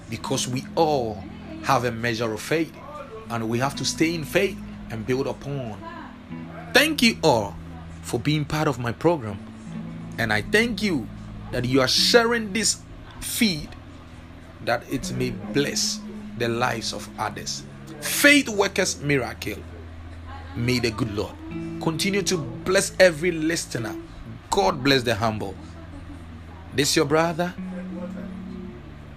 because 0.08 0.48
we 0.48 0.64
all 0.74 1.22
have 1.64 1.84
a 1.84 1.92
measure 1.92 2.32
of 2.32 2.40
faith 2.40 2.74
and 3.30 3.48
we 3.48 3.58
have 3.58 3.74
to 3.76 3.84
stay 3.84 4.14
in 4.14 4.24
faith 4.24 4.58
and 4.90 5.06
build 5.06 5.26
upon. 5.26 5.78
Thank 6.72 7.02
you 7.02 7.18
all 7.22 7.54
for 8.02 8.18
being 8.18 8.44
part 8.44 8.66
of 8.68 8.78
my 8.78 8.92
program, 8.92 9.38
and 10.18 10.32
I 10.32 10.42
thank 10.42 10.82
you 10.82 11.06
that 11.52 11.64
you 11.64 11.80
are 11.80 11.88
sharing 11.88 12.52
this 12.52 12.80
feed 13.20 13.68
that 14.64 14.82
it 14.90 15.12
may 15.12 15.30
bless 15.30 16.00
the 16.40 16.48
lives 16.48 16.92
of 16.92 17.08
others. 17.18 17.62
Faith 18.00 18.48
workers 18.48 19.00
miracle. 19.00 19.58
May 20.56 20.80
the 20.80 20.90
good 20.90 21.14
Lord 21.14 21.36
continue 21.80 22.22
to 22.22 22.36
bless 22.38 22.92
every 22.98 23.30
listener. 23.30 23.94
God 24.50 24.82
bless 24.82 25.04
the 25.04 25.14
humble. 25.14 25.54
This 26.74 26.96
your 26.96 27.04
brother, 27.04 27.54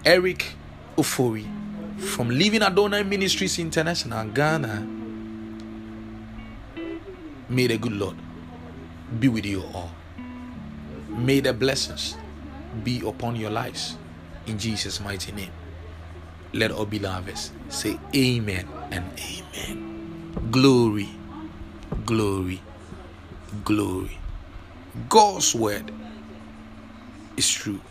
Eric 0.05 0.45
Ofori 0.97 1.47
from 1.97 2.29
Living 2.29 2.61
Adonai 2.61 3.03
Ministries 3.03 3.57
International, 3.57 4.25
Ghana. 4.27 4.87
May 7.49 7.67
the 7.67 7.77
good 7.77 7.93
Lord 7.93 8.17
be 9.19 9.29
with 9.29 9.45
you 9.45 9.63
all. 9.73 9.91
May 11.09 11.39
the 11.39 11.53
blessings 11.53 12.17
be 12.83 13.01
upon 13.07 13.35
your 13.35 13.51
lives 13.51 13.97
in 14.47 14.57
Jesus' 14.57 14.99
mighty 14.99 15.31
name. 15.31 15.51
Let 16.53 16.71
all 16.71 16.85
believers 16.85 17.51
say 17.69 17.97
amen 18.15 18.67
and 18.91 19.03
amen. 19.17 20.51
Glory, 20.51 21.09
glory, 22.05 22.61
glory. 23.65 24.19
God's 25.09 25.55
word 25.55 25.91
is 27.37 27.49
true. 27.49 27.81